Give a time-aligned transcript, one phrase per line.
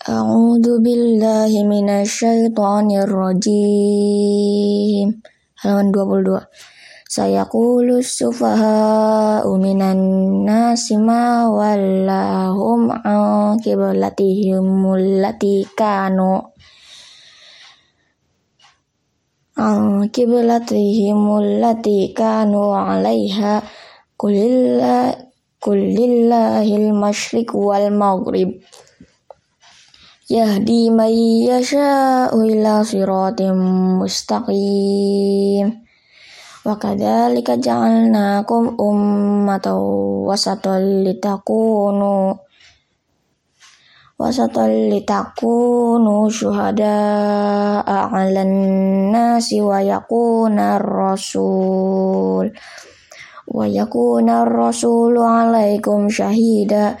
[0.00, 5.20] A'udzu billahi minasyaitonir rajim.
[5.60, 6.40] Halaman 22.
[7.04, 10.00] Sayaqulu sufaha'u minan
[10.48, 14.88] nasi ma wallahum an qiblatihim
[15.76, 16.48] kanu
[19.60, 23.68] an qiblatihim allati kanu 'alaiha
[25.60, 28.64] kulillahil masyriq wal maghrib
[30.30, 33.58] yahdi man yasha'u ila siratim
[33.98, 35.82] mustaqim.
[36.62, 39.74] Wa kadzalika ja'alnakum ummatan
[40.30, 42.38] wasatan litakunu
[44.20, 48.52] wasatan litakunu syuhada'a 'alan
[49.08, 52.52] nasi wa yakuna rasul
[53.50, 57.00] wa yakuna rasulu 'alaikum syahida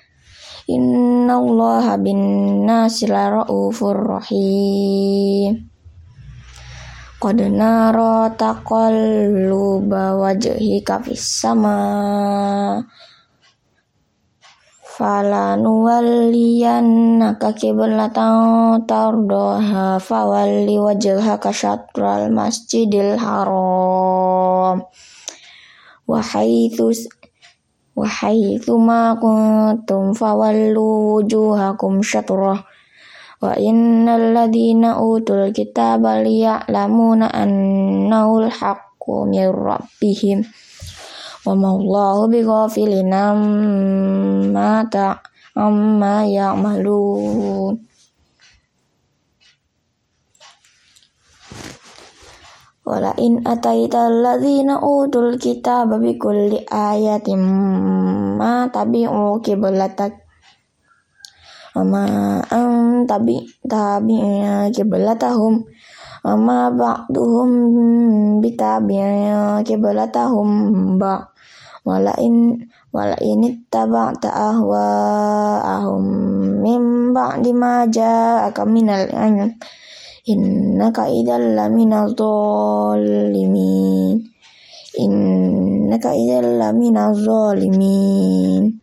[0.69, 2.21] Innallaha bin
[2.69, 5.65] nasi ra'ufur rahim.
[7.21, 11.77] Qad nara taqalluba wajhika fis sama
[15.01, 24.85] fala nuwalliyannaka qiblatan tardaha fawalli wajhaka syatral masjidil haram
[26.05, 26.93] wa haitsu
[27.91, 32.63] wa haitsu ma kuntum fawallu wujuhakum syatrah
[33.41, 40.39] wa innal ladzina utul kitaba liya'lamuna annahul haqqu min rabbihim
[41.43, 45.19] wa ma Allahu bighafilin amma ta
[45.57, 47.81] amma ya'malun
[52.81, 57.37] Wala in ataita alladzina utul kitaba bi kulli ayatin
[58.41, 60.17] ma tabi'u qiblatak
[61.77, 62.03] ama
[62.49, 63.37] an tabi
[63.69, 64.17] tabi
[64.73, 65.61] qiblatahum
[66.25, 67.51] ama ba'duhum
[68.41, 70.49] bitabi'a qiblatahum
[70.97, 71.29] ba
[71.85, 76.03] wala in wala in ittaba'ta ahwa'ahum
[76.65, 79.53] min ba'di ma ja'aka minal ilm
[80.29, 84.21] innaka idzal laminaz zalimin
[84.97, 88.77] innaka idzal laminaz zalimin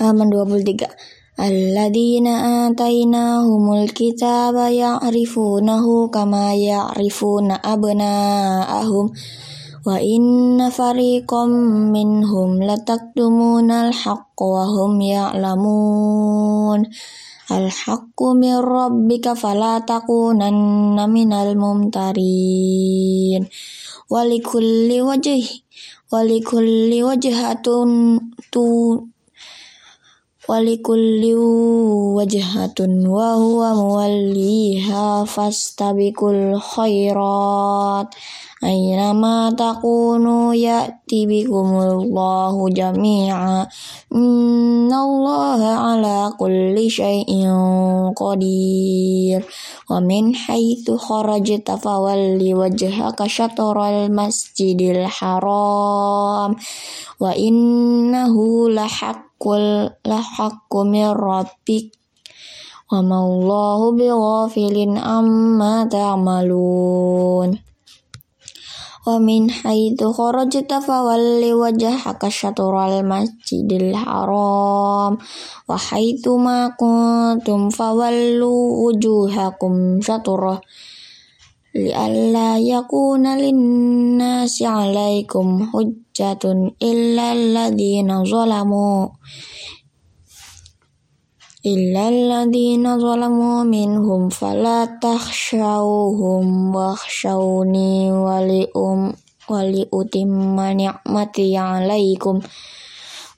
[0.00, 0.88] halaman 23
[1.32, 9.16] Alladzina atainahumul kitaba ya'rifunahu kama ya'rifuna abna'ahum
[9.82, 11.50] wa inna fariqam
[11.90, 16.92] minhum lataktumunal haqqa wa hum ya'lamun
[17.52, 23.42] Al-haqqu min rabbika fala takunanna minal mumtarin.
[24.12, 25.62] Walikulli wajh
[26.12, 27.90] walikulli wajhatun
[28.52, 28.64] tu
[30.48, 31.34] walikulli
[32.18, 38.10] wajhatun wa huwa muwalliha fastabiqul khairat.
[38.62, 43.66] Aynama takunu ya'ti bikumullahu jami'a.
[44.14, 49.42] Innallaha ala kulli syai'in qadir.
[49.90, 56.54] Wa min haitsu kharajta fawalli wajhaka syatral masjidil haram.
[57.18, 58.70] Wa innahu
[59.42, 61.90] lahaqqul lahaqqu min rabbik
[62.92, 67.56] Wa Allahu bighafilin amma ta'malun.
[69.02, 75.16] Wa min haitsu kharajta fawalli wajhaka syatral masjidil haram.
[75.64, 78.52] Wa haitsu ma kuntum fawallu
[78.84, 80.60] wujuhakum syatrah
[81.72, 89.08] li'alla yakuna linnasi 'alaikum hujjatun illa alladziina zalamu
[91.64, 99.16] illa alladziina zalamu minhum fala takhshawhum wakhshawni wali um
[99.48, 102.44] wali utimma ni'mati 'alaikum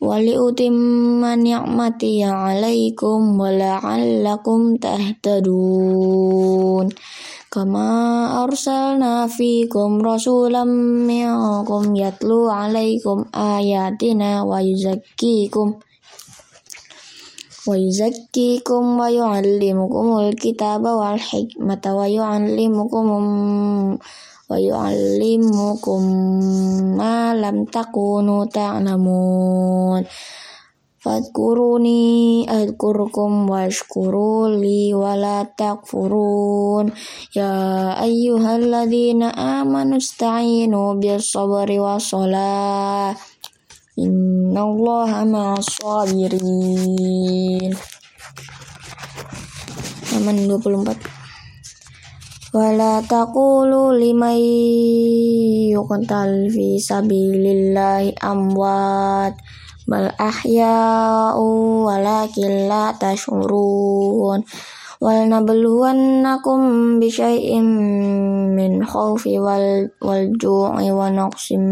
[0.02, 2.19] wali utimma ni'mati
[7.53, 10.69] 'alaikum wa la'allakum tahtadun kama arsalna fikum rasulam
[11.07, 15.80] minkum yatlu 'alaikum ayatina wa yuzakkikum
[17.69, 23.07] ويزكيكم ويعلمكم الكتاب والحكمة ويعلمكم
[24.50, 26.01] ويعلمكم
[26.97, 30.03] ما لم تكونوا تعلمون
[31.04, 36.96] Fadkuruni adkurkum washkuruli wala takfurun.
[37.36, 37.52] Ya
[38.00, 43.12] ayyuhalladzina amanu ista'inu bis sabri was salah
[44.00, 47.76] Innallaha ma'as sabirin
[50.16, 54.40] aman 24 Wala takulu limai
[55.68, 59.36] yukuntal fi sabilillahi amwat
[59.89, 61.47] bal ahya'u
[61.89, 64.45] walakin la tashurun
[65.00, 67.65] wal nabluwannakum bi syai'in
[68.53, 71.63] min khawfi wal wal ju'i wa naqsim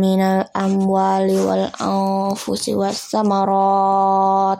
[0.00, 4.58] minal amwali wal anfusi was samarat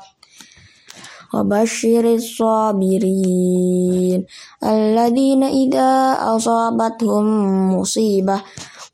[1.36, 3.40] وبشر الصابرين
[4.64, 5.92] الذين إذا
[6.36, 7.26] أصابتهم
[7.76, 8.40] مصيبة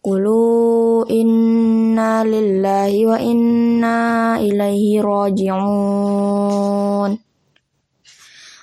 [0.08, 7.12] Kulu inna lillahi wa inna ilaihi raji'un.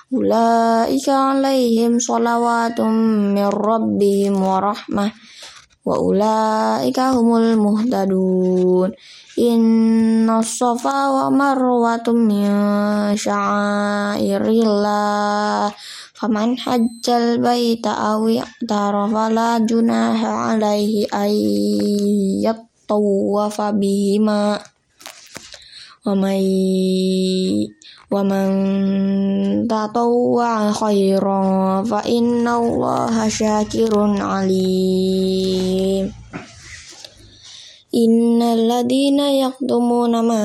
[0.09, 2.89] Ulaika alaihim salawatum
[3.37, 5.13] min rabbihim wa rahmah
[5.85, 8.97] wa ulaika humul muhtadun.
[9.37, 12.49] Inna sofa wa marwatum min
[13.13, 15.69] sya'airillah.
[16.15, 22.55] Faman hajjal baita awi tara fala junaha alaihi ayat
[22.87, 24.55] tawafa bihima.
[26.07, 26.47] Wa may
[28.07, 28.47] wa man
[29.67, 36.07] tatawwa khairan fa innallaha syakirun alim.
[37.95, 40.43] Innalladzina yaktumuna ma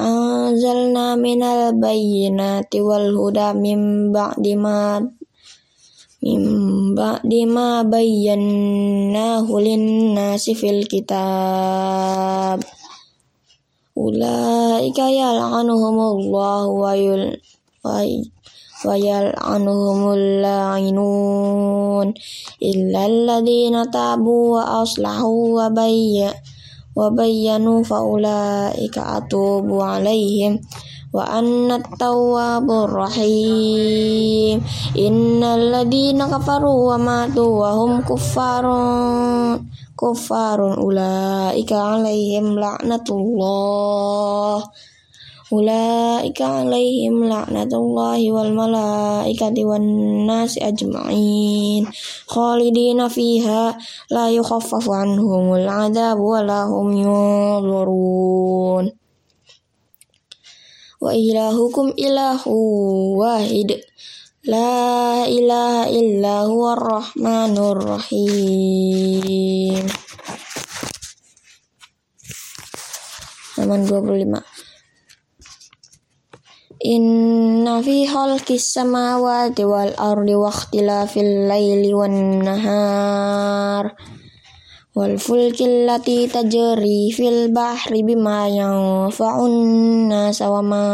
[0.00, 4.96] anzalna minal bayyinati wal huda min ba'di ma
[6.24, 6.42] min
[6.96, 8.40] ba'di ma hulin
[9.44, 12.64] linnasi fil kitab.
[13.92, 17.36] Ulaika yal'anuhumullahu wa yul
[17.84, 22.16] wa yal'anuhumul la'inun.
[22.56, 26.55] Illa ladzina tabu wa aslahu wa bayyana
[26.96, 30.60] وبينوا فأولئك أتوب عليهم
[31.14, 34.64] وأنا التواب الرحيم.
[34.98, 38.66] إن الذين كفروا وماتوا وهم كفار
[40.00, 44.64] كفار أولئك عليهم لعنة الله.
[45.46, 49.86] Ulaika alaihim laknatullahi wal malaikati wan
[50.26, 51.86] nasi ajma'in.
[52.26, 53.78] Khalidina fiha
[54.10, 58.90] la yukhaffafu anhumul adab wa lahum yunzurun.
[60.98, 62.58] Wa ilahukum ilahu
[63.14, 63.86] wahid.
[64.50, 69.86] La ilaha illa huwa rahmanur rahim.
[73.54, 74.55] Halaman 25
[76.76, 83.96] Inna fi khalqis samawati wal ardi wa ikhtilafil laili wan nahar
[84.92, 89.56] wal fulki allati tajri fil bahri bima yanfa'un
[90.12, 90.84] nas wa ma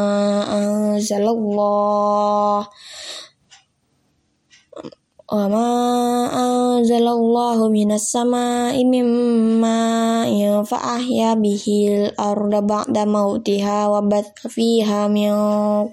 [6.83, 15.31] anzalallahu minas sama'i mimma'in fa'ahya bihil arda ba'da mautiha wa batha fiha min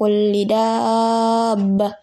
[0.01, 1.93] kulli dabba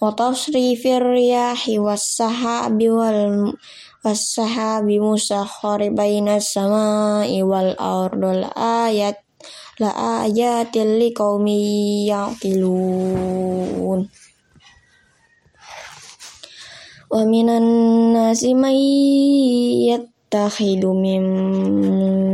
[0.00, 3.52] wa tasrifir riyahi was sahabi wal
[4.00, 9.20] was sahabi musakhari bainas sama'i wal ardul ayat
[9.76, 14.08] la ayatil liqaumi yaqilun
[17.12, 17.68] wa minan
[18.16, 18.80] nasi may
[19.84, 21.20] yattakhidu min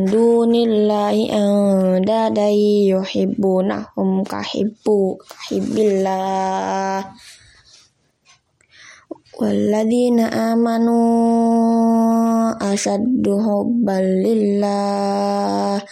[0.07, 7.11] dunillahi andada yuhibbunahum kahibbu kahibbillah.
[9.39, 10.99] Walladina amanu
[12.63, 15.83] ashaddu hubban lillah.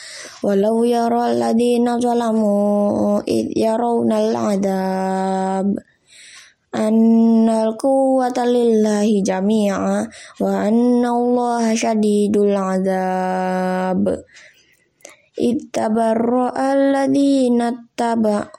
[0.46, 5.74] Walau yara alladina zalamu id yarawna al-adab
[6.76, 10.04] annal quwwata lillahi jami'a
[10.44, 14.04] wa anna allaha syadidul azab
[15.36, 18.52] ittabarra alladhina taba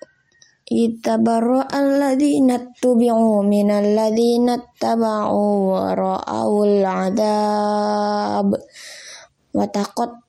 [0.67, 8.51] ittabarra alladhina tubi'u min alladhina taba'u wa ra'awul adab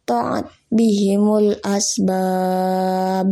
[0.07, 3.29] وتقطعت بهم الأسباب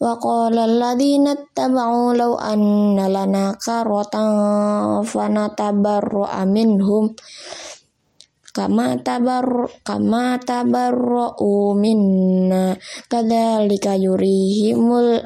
[0.00, 4.14] وقال الذين اتبعوا لو أن لنا كرة
[5.02, 7.04] فنتبرأ منهم
[8.50, 9.46] kama tabar
[9.86, 12.74] kama tabarra'u minna
[13.06, 15.22] kadzalika yurihimul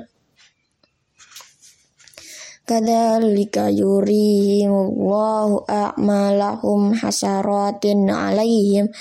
[2.69, 8.93] kadzalika yurihimullahu a'malahum hasaratin alaihim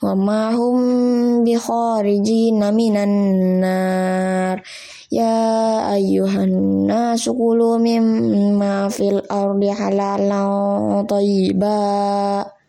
[0.00, 1.52] wa ma hum bi
[2.72, 3.12] minan
[3.60, 4.64] nar
[5.12, 5.36] ya
[5.92, 12.59] ayyuhan nasu kulu mimma fil ardi halalan thayyiban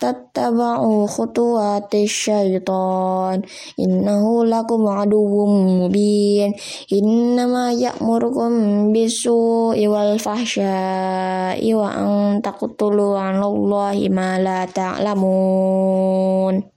[0.00, 3.42] tattaba'u khutuwati syaitan
[3.76, 6.54] innahu lakum aduwwum mubin
[6.88, 16.71] innama ya'murukum bisu'i wal fahsya'i wa an taqtulu 'alallahi ma la ta'lamun